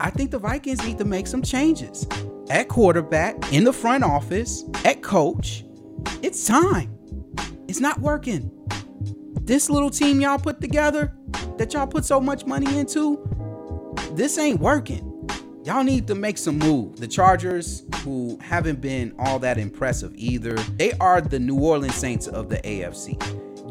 I 0.00 0.10
think 0.10 0.30
the 0.30 0.38
Vikings 0.38 0.84
need 0.84 0.98
to 0.98 1.04
make 1.04 1.26
some 1.26 1.42
changes. 1.42 2.06
At 2.50 2.68
quarterback, 2.68 3.52
in 3.52 3.64
the 3.64 3.72
front 3.72 4.04
office, 4.04 4.64
at 4.84 5.02
coach, 5.02 5.64
it's 6.22 6.46
time. 6.46 6.96
It's 7.68 7.80
not 7.80 8.00
working. 8.00 8.50
This 9.42 9.70
little 9.70 9.90
team 9.90 10.20
y'all 10.20 10.38
put 10.38 10.60
together, 10.60 11.14
that 11.56 11.72
y'all 11.72 11.86
put 11.86 12.04
so 12.04 12.20
much 12.20 12.46
money 12.46 12.78
into, 12.78 13.28
this 14.12 14.38
ain't 14.38 14.60
working. 14.60 15.11
Y'all 15.64 15.84
need 15.84 16.08
to 16.08 16.14
make 16.16 16.38
some 16.38 16.58
move. 16.58 16.96
The 16.96 17.06
Chargers, 17.06 17.84
who 18.02 18.36
haven't 18.42 18.80
been 18.80 19.14
all 19.16 19.38
that 19.38 19.58
impressive 19.58 20.12
either, 20.16 20.54
they 20.76 20.90
are 20.94 21.20
the 21.20 21.38
New 21.38 21.56
Orleans 21.56 21.94
Saints 21.94 22.26
of 22.26 22.48
the 22.48 22.56
AFC. 22.58 23.16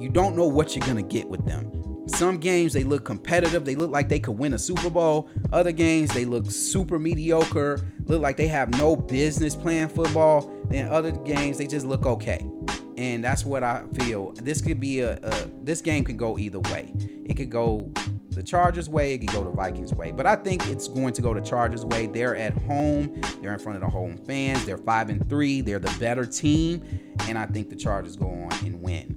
You 0.01 0.07
don't 0.07 0.38
know 0.38 0.48
what 0.48 0.74
you're 0.74 0.88
gonna 0.88 1.01
get 1.01 1.27
with 1.27 1.45
them. 1.45 1.69
Some 2.07 2.38
games 2.38 2.71
they 2.71 2.86
look 2.86 3.03
competitive, 3.03 3.65
they 3.65 3.75
look 3.75 3.91
like 3.91 4.07
they 4.07 4.21
could 4.21 4.38
win 4.38 4.53
a 4.53 4.57
Super 4.57 4.89
Bowl. 4.89 5.29
Other 5.51 5.74
games 5.74 6.13
they 6.13 6.24
look 6.24 6.50
super 6.50 6.98
mediocre, 6.98 7.81
look 8.05 8.21
like 8.21 8.38
they 8.38 8.48
have 8.48 8.69
no 8.77 8.95
business 8.95 9.53
playing 9.53 9.89
football. 9.89 10.50
Then 10.69 10.88
other 10.88 11.12
games 11.12 11.57
they 11.57 11.67
just 11.67 11.86
look 11.86 12.05
okay. 12.05 12.45
And 12.95 13.21
that's 13.21 13.43
what 13.45 13.63
I 13.63 13.83
feel. 13.95 14.31
This 14.33 14.62
could 14.62 14.79
be 14.79 15.01
a, 15.01 15.17
a 15.24 15.48
this 15.62 15.81
game 15.81 16.05
could 16.05 16.17
go 16.17 16.38
either 16.38 16.62
way. 16.62 16.93
It 17.25 17.36
could 17.36 17.50
go 17.50 17.91
the 18.31 18.43
Chargers 18.43 18.89
way, 18.89 19.13
it 19.13 19.19
could 19.19 19.31
go 19.31 19.43
the 19.43 19.51
Vikings 19.51 19.93
way. 19.93 20.11
But 20.11 20.25
I 20.25 20.35
think 20.35 20.67
it's 20.67 20.88
going 20.88 21.13
to 21.13 21.21
go 21.21 21.33
the 21.33 21.41
Chargers 21.41 21.85
way. 21.85 22.07
They're 22.07 22.35
at 22.35 22.53
home, 22.63 23.21
they're 23.41 23.53
in 23.53 23.59
front 23.59 23.75
of 23.75 23.81
the 23.81 23.89
home 23.89 24.17
fans, 24.25 24.65
they're 24.65 24.77
five 24.77 25.09
and 25.09 25.27
three, 25.29 25.61
they're 25.61 25.79
the 25.79 25.95
better 26.00 26.25
team, 26.25 26.83
and 27.27 27.38
I 27.38 27.45
think 27.45 27.69
the 27.69 27.75
Chargers 27.75 28.15
go 28.15 28.27
on 28.27 28.51
and 28.65 28.81
win. 28.81 29.15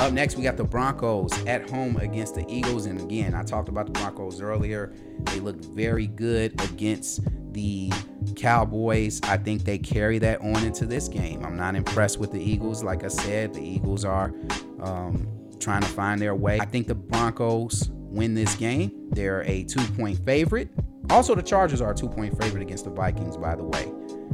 Up 0.00 0.12
next, 0.12 0.36
we 0.36 0.44
got 0.44 0.56
the 0.56 0.64
Broncos 0.64 1.32
at 1.46 1.68
home 1.68 1.96
against 1.96 2.36
the 2.36 2.44
Eagles. 2.48 2.86
And 2.86 3.00
again, 3.00 3.34
I 3.34 3.42
talked 3.42 3.68
about 3.68 3.86
the 3.86 3.92
Broncos 3.92 4.40
earlier. 4.40 4.92
They 5.24 5.40
looked 5.40 5.64
very 5.64 6.06
good 6.06 6.52
against 6.62 7.20
the 7.52 7.92
Cowboys. 8.36 9.20
I 9.24 9.38
think 9.38 9.64
they 9.64 9.76
carry 9.76 10.18
that 10.20 10.40
on 10.40 10.62
into 10.62 10.86
this 10.86 11.08
game. 11.08 11.44
I'm 11.44 11.56
not 11.56 11.74
impressed 11.74 12.18
with 12.18 12.30
the 12.30 12.40
Eagles. 12.40 12.84
Like 12.84 13.02
I 13.02 13.08
said, 13.08 13.54
the 13.54 13.60
Eagles 13.60 14.04
are 14.04 14.32
um, 14.80 15.26
trying 15.58 15.82
to 15.82 15.88
find 15.88 16.20
their 16.20 16.36
way. 16.36 16.60
I 16.60 16.64
think 16.64 16.86
the 16.86 16.94
Broncos 16.94 17.90
win 18.08 18.34
this 18.34 18.54
game. 18.54 18.92
They're 19.10 19.42
a 19.42 19.64
two 19.64 19.84
point 19.92 20.18
favorite. 20.24 20.68
Also, 21.10 21.34
the 21.34 21.42
Chargers 21.42 21.80
are 21.80 21.92
a 21.92 21.94
two 21.94 22.08
point 22.08 22.36
favorite 22.40 22.62
against 22.62 22.84
the 22.84 22.90
Vikings, 22.90 23.36
by 23.36 23.54
the 23.54 23.64
way. 23.64 23.92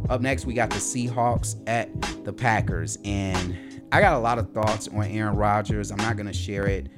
Up 0.08 0.20
next, 0.20 0.44
we 0.44 0.54
got 0.54 0.70
the 0.70 0.76
Seahawks 0.76 1.56
at 1.66 1.88
the 2.24 2.32
Packers. 2.32 2.98
And 3.04 3.56
I 3.92 4.00
got 4.00 4.14
a 4.14 4.18
lot 4.18 4.38
of 4.38 4.52
thoughts 4.52 4.88
on 4.88 5.04
Aaron 5.04 5.36
Rodgers. 5.36 5.90
I'm 5.90 5.98
not 5.98 6.16
going 6.16 6.26
to 6.26 6.32
share 6.32 6.66
it 6.66 6.88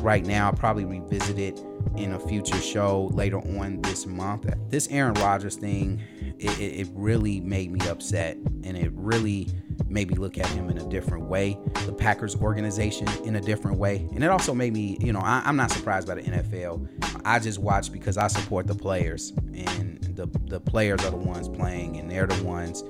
right 0.00 0.24
now. 0.24 0.46
I'll 0.46 0.52
probably 0.52 0.84
revisit 0.84 1.38
it 1.38 1.60
in 1.96 2.12
a 2.12 2.18
future 2.18 2.60
show 2.60 3.10
later 3.12 3.38
on 3.38 3.80
this 3.82 4.06
month. 4.06 4.46
This 4.68 4.88
Aaron 4.88 5.14
Rodgers 5.14 5.56
thing, 5.56 6.00
it, 6.38 6.58
it, 6.60 6.88
really 6.92 7.40
made 7.40 7.70
me 7.72 7.80
upset 7.88 8.36
and 8.36 8.76
it 8.76 8.92
really 8.94 9.48
made 9.92 10.08
me 10.08 10.16
look 10.16 10.38
at 10.38 10.46
him 10.46 10.70
in 10.70 10.78
a 10.78 10.88
different 10.88 11.24
way, 11.24 11.58
the 11.86 11.92
Packers 11.92 12.34
organization 12.36 13.08
in 13.24 13.36
a 13.36 13.40
different 13.40 13.78
way. 13.78 14.08
And 14.14 14.24
it 14.24 14.30
also 14.30 14.54
made 14.54 14.72
me, 14.72 14.96
you 15.00 15.12
know, 15.12 15.20
I, 15.20 15.42
am 15.48 15.56
not 15.56 15.70
surprised 15.70 16.08
by 16.08 16.16
the 16.16 16.22
NFL. 16.22 16.88
I 17.24 17.38
just 17.38 17.58
watch 17.58 17.92
because 17.92 18.16
I 18.16 18.26
support 18.28 18.66
the 18.66 18.74
players 18.74 19.30
and 19.54 20.02
the, 20.16 20.26
the 20.46 20.60
players 20.60 21.04
are 21.04 21.10
the 21.10 21.16
ones 21.16 21.48
playing 21.48 21.98
and 21.98 22.10
they're 22.10 22.26
the 22.26 22.42
ones 22.42 22.82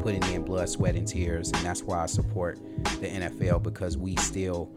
putting 0.00 0.22
in 0.32 0.42
blood, 0.42 0.68
sweat, 0.68 0.94
and 0.96 1.06
tears. 1.06 1.50
And 1.52 1.64
that's 1.64 1.82
why 1.82 2.02
I 2.02 2.06
support 2.06 2.58
the 3.00 3.08
NFL 3.08 3.62
because 3.62 3.96
we 3.96 4.16
still 4.16 4.70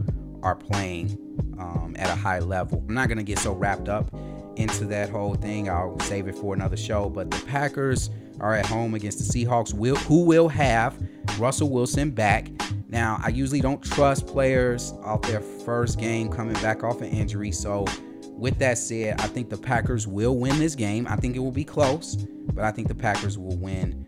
are 0.44 0.56
playing 0.56 1.18
um, 1.60 1.96
at 1.98 2.10
a 2.10 2.16
high 2.16 2.40
level. 2.40 2.84
I'm 2.88 2.94
not 2.94 3.08
going 3.08 3.18
to 3.18 3.24
get 3.24 3.40
so 3.40 3.54
wrapped 3.54 3.90
up 3.90 4.14
into 4.56 4.86
that 4.86 5.10
whole 5.10 5.36
thing. 5.36 5.70
I'll 5.70 6.00
save 6.02 6.28
it 6.28 6.36
for 6.36 6.54
another 6.54 6.78
show. 6.78 7.10
But 7.10 7.32
the 7.32 7.44
Packers 7.46 8.10
are 8.40 8.54
at 8.54 8.66
home 8.66 8.94
against 8.94 9.20
the 9.20 9.46
Seahawks, 9.46 9.74
will, 9.74 9.96
who 9.98 10.24
will 10.24 10.48
have 10.48 10.98
Russell 11.38 11.70
Wilson 11.70 12.12
back. 12.12 12.50
Now, 12.88 13.20
I 13.24 13.30
usually 13.30 13.62
don't 13.62 13.82
trust 13.82 14.28
players 14.28 14.94
off 15.04 15.22
their 15.24 15.42
first 15.42 16.00
game 16.00 16.30
coming 16.30 16.54
back 16.56 16.84
off 16.84 17.02
an 17.02 17.10
injury. 17.10 17.52
So, 17.52 17.86
with 18.30 18.60
that 18.60 18.78
said, 18.78 19.20
I 19.22 19.28
think 19.28 19.50
the 19.50 19.58
Packers 19.58 20.08
will 20.08 20.38
win 20.38 20.60
this 20.60 20.76
game. 20.76 21.08
I 21.10 21.16
think 21.16 21.36
it 21.36 21.40
will 21.40 21.52
be 21.52 21.64
close, 21.64 22.16
but 22.16 22.64
I 22.64 22.72
think 22.72 22.88
the 22.88 22.96
Packers 22.96 23.38
will 23.38 23.58
win 23.58 24.06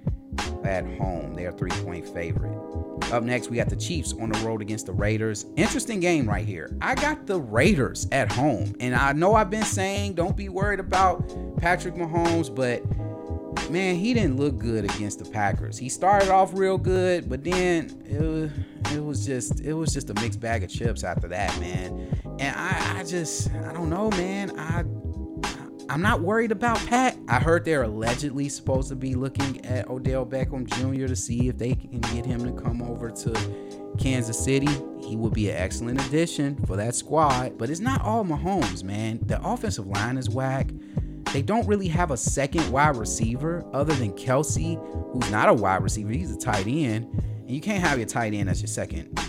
at 0.64 0.86
home. 0.98 1.34
They're 1.34 1.52
three 1.52 1.72
point 1.72 2.08
favorite. 2.10 2.56
Up 3.12 3.24
next, 3.24 3.50
we 3.50 3.56
got 3.56 3.70
the 3.70 3.76
Chiefs 3.76 4.14
on 4.20 4.30
the 4.30 4.40
road 4.40 4.62
against 4.62 4.86
the 4.86 4.92
Raiders. 4.92 5.46
Interesting 5.56 6.02
game 6.02 6.28
right 6.28 6.46
here. 6.46 6.76
I 6.82 6.96
got 6.96 7.26
the 7.26 7.40
Raiders 7.40 8.08
at 8.12 8.32
home. 8.32 8.76
And 8.80 8.94
I 8.94 9.14
know 9.14 9.34
I've 9.34 9.50
been 9.50 9.64
saying 9.64 10.14
don't 10.14 10.36
be 10.36 10.50
worried 10.50 10.82
about 10.82 11.24
Patrick 11.58 11.96
Mahomes, 11.96 12.54
but 12.54 12.84
man, 13.70 13.96
he 13.96 14.14
didn't 14.14 14.38
look 14.38 14.58
good 14.58 14.86
against 14.86 15.20
the 15.20 15.30
Packers. 15.30 15.78
He 15.78 15.90
started 15.90 16.30
off 16.30 16.52
real 16.54 16.78
good, 16.78 17.30
but 17.30 17.44
then 17.44 18.02
it 18.06 18.22
was, 18.22 18.52
it 18.94 19.04
was 19.04 19.26
just 19.26 19.62
it 19.62 19.74
was 19.74 19.94
just 19.94 20.10
a 20.10 20.14
mixed 20.16 20.40
bag 20.40 20.64
of 20.64 20.70
chips 20.70 21.04
after 21.04 21.28
that, 21.28 21.58
man. 21.60 22.08
And 22.40 22.56
I, 22.56 23.00
I 23.00 23.04
just 23.04 23.52
I 23.54 23.74
don't 23.74 23.90
know, 23.90 24.10
man. 24.12 24.58
I 24.60 24.84
I'm 25.90 26.02
not 26.02 26.22
worried 26.22 26.52
about 26.52 26.78
Pat. 26.86 27.18
I 27.30 27.40
heard 27.40 27.64
they're 27.64 27.84
allegedly 27.84 28.50
supposed 28.50 28.90
to 28.90 28.96
be 28.96 29.16
looking 29.16 29.66
at 29.66 29.90
Odell 29.90 30.26
Beckham 30.26 30.66
Jr. 30.66 31.08
to 31.08 31.16
see 31.16 31.48
if 31.48 31.58
they 31.58 31.76
can 31.76 32.02
get 32.02 32.26
him 32.26 32.44
to 32.44 32.62
come 32.62 32.82
over 32.82 33.10
to 33.10 33.94
Kansas 33.98 34.38
City. 34.38 34.68
He 35.02 35.16
would 35.16 35.34
be 35.34 35.50
an 35.50 35.56
excellent 35.56 36.06
addition 36.06 36.58
for 36.66 36.76
that 36.76 36.94
squad. 36.94 37.58
But 37.58 37.70
it's 37.70 37.80
not 37.80 38.02
all 38.02 38.26
Mahomes, 38.26 38.84
man. 38.84 39.20
The 39.26 39.42
offensive 39.42 39.88
line 39.88 40.18
is 40.18 40.30
whack. 40.30 40.72
They 41.34 41.42
don't 41.42 41.68
really 41.68 41.88
have 41.88 42.12
a 42.12 42.18
second 42.18 42.70
wide 42.72 42.96
receiver 42.96 43.66
other 43.74 43.94
than 43.94 44.14
Kelce, 44.14 44.76
who's 45.12 45.30
not 45.30 45.50
a 45.50 45.54
wide 45.54 45.84
receiver. 45.84 46.12
He's 46.12 46.32
a 46.32 46.38
tight 46.38 46.68
end. 46.68 47.06
And 47.42 47.50
you 47.50 47.62
can't 47.62 47.84
have 47.84 47.98
your 47.98 48.08
tight 48.08 48.34
end 48.34 48.50
as 48.50 48.62
your 48.62 48.68
second 48.68 49.20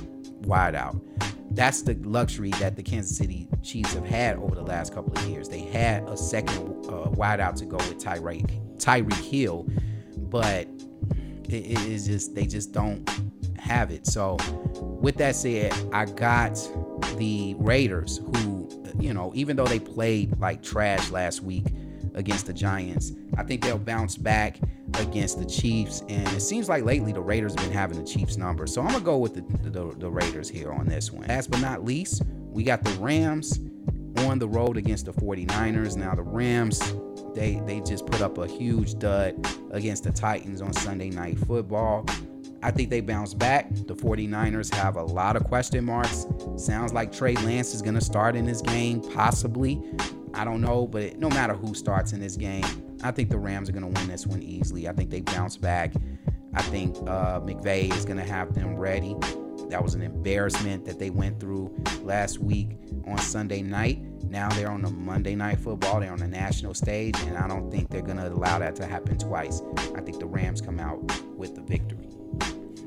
wide 0.44 0.74
out 0.74 0.96
that's 1.58 1.82
the 1.82 1.94
luxury 2.04 2.50
that 2.52 2.76
the 2.76 2.82
Kansas 2.82 3.16
City 3.16 3.48
Chiefs 3.62 3.94
have 3.94 4.06
had 4.06 4.36
over 4.36 4.54
the 4.54 4.62
last 4.62 4.94
couple 4.94 5.12
of 5.12 5.28
years. 5.28 5.48
They 5.48 5.62
had 5.62 6.08
a 6.08 6.16
second 6.16 6.56
uh, 6.86 7.10
wideout 7.10 7.56
to 7.56 7.64
go 7.66 7.76
with 7.76 7.98
Tyreek 7.98 8.48
Tyreek 8.78 9.28
Hill, 9.28 9.66
but 10.16 10.68
it, 11.48 11.66
it 11.66 11.80
is 11.80 12.06
just 12.06 12.34
they 12.36 12.46
just 12.46 12.72
don't 12.72 13.10
have 13.58 13.90
it. 13.90 14.06
So, 14.06 14.36
with 15.00 15.16
that 15.16 15.34
said, 15.34 15.74
I 15.92 16.04
got 16.04 16.54
the 17.16 17.56
Raiders, 17.58 18.18
who 18.18 18.68
you 19.00 19.12
know, 19.12 19.32
even 19.34 19.56
though 19.56 19.66
they 19.66 19.80
played 19.80 20.38
like 20.38 20.62
trash 20.62 21.10
last 21.10 21.42
week 21.42 21.66
against 22.18 22.46
the 22.46 22.52
Giants, 22.52 23.12
I 23.38 23.44
think 23.44 23.62
they'll 23.62 23.78
bounce 23.78 24.16
back 24.16 24.58
against 24.94 25.38
the 25.38 25.46
Chiefs. 25.46 26.02
And 26.08 26.28
it 26.28 26.40
seems 26.40 26.68
like 26.68 26.84
lately 26.84 27.12
the 27.12 27.20
Raiders 27.20 27.54
have 27.54 27.62
been 27.62 27.72
having 27.72 27.98
the 27.98 28.04
Chiefs 28.04 28.36
number. 28.36 28.66
So 28.66 28.82
I'm 28.82 28.88
going 28.88 28.98
to 28.98 29.04
go 29.04 29.18
with 29.18 29.34
the, 29.34 29.70
the, 29.70 29.94
the, 29.96 30.10
Raiders 30.10 30.48
here 30.50 30.72
on 30.72 30.86
this 30.86 31.12
one. 31.12 31.26
Last 31.28 31.50
but 31.50 31.60
not 31.60 31.84
least, 31.84 32.22
we 32.50 32.64
got 32.64 32.82
the 32.82 32.90
Rams 32.98 33.60
on 34.18 34.38
the 34.38 34.48
road 34.48 34.76
against 34.76 35.06
the 35.06 35.12
49ers. 35.12 35.96
Now, 35.96 36.14
the 36.14 36.22
Rams, 36.22 36.80
they, 37.34 37.62
they 37.64 37.80
just 37.80 38.04
put 38.04 38.20
up 38.20 38.36
a 38.38 38.48
huge 38.48 38.98
dud 38.98 39.46
against 39.70 40.04
the 40.04 40.10
Titans 40.10 40.60
on 40.60 40.72
Sunday 40.72 41.10
Night 41.10 41.38
Football. 41.38 42.04
I 42.60 42.72
think 42.72 42.90
they 42.90 43.00
bounce 43.00 43.34
back. 43.34 43.72
The 43.72 43.94
49ers 43.94 44.74
have 44.74 44.96
a 44.96 45.02
lot 45.04 45.36
of 45.36 45.44
question 45.44 45.84
marks. 45.84 46.26
Sounds 46.56 46.92
like 46.92 47.12
Trey 47.12 47.36
Lance 47.36 47.72
is 47.72 47.80
going 47.82 47.94
to 47.94 48.00
start 48.00 48.34
in 48.34 48.44
this 48.44 48.60
game, 48.60 49.00
possibly. 49.00 49.80
I 50.34 50.44
don't 50.44 50.60
know, 50.60 50.86
but 50.86 51.02
it, 51.02 51.18
no 51.18 51.28
matter 51.28 51.54
who 51.54 51.74
starts 51.74 52.12
in 52.12 52.20
this 52.20 52.36
game, 52.36 52.64
I 53.02 53.10
think 53.10 53.30
the 53.30 53.38
Rams 53.38 53.68
are 53.68 53.72
going 53.72 53.92
to 53.92 54.00
win 54.00 54.08
this 54.08 54.26
one 54.26 54.42
easily. 54.42 54.88
I 54.88 54.92
think 54.92 55.10
they 55.10 55.20
bounce 55.20 55.56
back. 55.56 55.92
I 56.54 56.62
think 56.62 56.96
uh, 57.08 57.40
McVay 57.40 57.92
is 57.94 58.04
going 58.04 58.18
to 58.18 58.24
have 58.24 58.54
them 58.54 58.76
ready. 58.76 59.14
That 59.68 59.82
was 59.82 59.94
an 59.94 60.02
embarrassment 60.02 60.84
that 60.86 60.98
they 60.98 61.10
went 61.10 61.38
through 61.40 61.74
last 62.02 62.38
week 62.38 62.70
on 63.06 63.18
Sunday 63.18 63.62
night. 63.62 64.00
Now 64.24 64.48
they're 64.50 64.70
on 64.70 64.82
the 64.82 64.90
Monday 64.90 65.34
night 65.34 65.60
football. 65.60 66.00
They're 66.00 66.12
on 66.12 66.18
the 66.18 66.26
national 66.26 66.74
stage, 66.74 67.18
and 67.22 67.36
I 67.36 67.46
don't 67.46 67.70
think 67.70 67.90
they're 67.90 68.02
going 68.02 68.16
to 68.16 68.28
allow 68.28 68.58
that 68.58 68.76
to 68.76 68.86
happen 68.86 69.18
twice. 69.18 69.62
I 69.94 70.00
think 70.00 70.18
the 70.18 70.26
Rams 70.26 70.60
come 70.60 70.80
out 70.80 70.98
with 71.36 71.54
the 71.54 71.62
victory. 71.62 72.07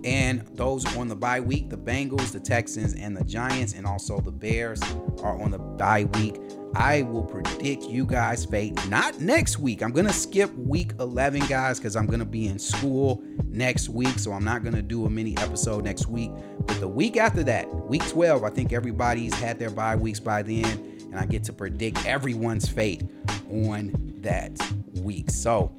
And 0.03 0.47
those 0.53 0.85
on 0.97 1.07
the 1.07 1.15
bye 1.15 1.39
week, 1.39 1.69
the 1.69 1.77
Bengals, 1.77 2.31
the 2.31 2.39
Texans, 2.39 2.95
and 2.95 3.15
the 3.15 3.23
Giants, 3.23 3.73
and 3.73 3.85
also 3.85 4.19
the 4.19 4.31
Bears 4.31 4.81
are 5.21 5.39
on 5.39 5.51
the 5.51 5.59
bye 5.59 6.05
week. 6.15 6.39
I 6.75 7.01
will 7.03 7.23
predict 7.23 7.83
you 7.83 8.05
guys' 8.05 8.45
fate 8.45 8.73
not 8.87 9.19
next 9.19 9.59
week. 9.59 9.83
I'm 9.83 9.91
going 9.91 10.07
to 10.07 10.13
skip 10.13 10.53
week 10.55 10.93
11, 10.99 11.45
guys, 11.47 11.79
because 11.79 11.95
I'm 11.95 12.05
going 12.05 12.19
to 12.19 12.25
be 12.25 12.47
in 12.47 12.57
school 12.57 13.21
next 13.45 13.89
week. 13.89 14.17
So 14.19 14.31
I'm 14.31 14.45
not 14.45 14.63
going 14.63 14.75
to 14.75 14.81
do 14.81 15.05
a 15.05 15.09
mini 15.09 15.37
episode 15.37 15.83
next 15.83 16.07
week. 16.07 16.31
But 16.65 16.79
the 16.79 16.87
week 16.87 17.17
after 17.17 17.43
that, 17.43 17.67
week 17.87 18.07
12, 18.07 18.43
I 18.43 18.49
think 18.49 18.71
everybody's 18.71 19.33
had 19.33 19.59
their 19.59 19.69
bye 19.69 19.95
weeks 19.95 20.19
by 20.19 20.41
then. 20.43 20.65
And 21.11 21.19
I 21.19 21.25
get 21.25 21.43
to 21.45 21.53
predict 21.53 22.05
everyone's 22.05 22.69
fate 22.69 23.03
on 23.49 24.13
that 24.21 24.57
week. 25.01 25.29
So 25.29 25.75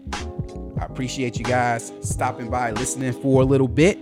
I 0.82 0.86
appreciate 0.86 1.38
you 1.38 1.44
guys 1.44 1.92
stopping 2.00 2.50
by, 2.50 2.72
listening 2.72 3.12
for 3.12 3.40
a 3.40 3.44
little 3.44 3.68
bit. 3.68 3.98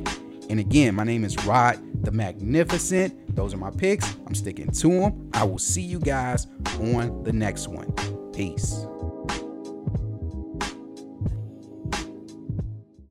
And 0.49 0.59
again, 0.59 0.95
my 0.95 1.05
name 1.05 1.25
is 1.25 1.37
Rod 1.45 1.79
the 2.03 2.11
Magnificent. 2.11 3.37
Those 3.37 3.53
are 3.53 3.59
my 3.59 3.71
picks. 3.71 4.17
I'm 4.27 4.35
sticking 4.35 4.71
to 4.71 4.89
them. 4.89 5.31
I 5.35 5.45
will 5.45 5.59
see 5.59 5.83
you 5.83 5.99
guys 5.99 6.47
on 6.79 7.23
the 7.23 7.35
next 7.35 7.69
one. 7.69 7.93
Peace. 8.33 8.87